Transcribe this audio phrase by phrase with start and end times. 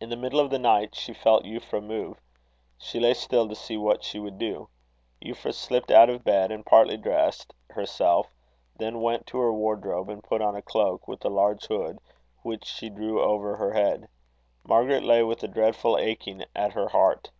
[0.00, 2.20] In the middle of the night she felt Euphra move.
[2.78, 4.68] She lay still to see what she would do.
[5.20, 8.28] Euphra slipped out of bed, and partly dressed herself;
[8.78, 11.98] then went to her wardrobe, and put on a cloak with a large hood,
[12.44, 14.06] which she drew over her head.
[14.62, 17.32] Margaret lay with a dreadful aching at her heart.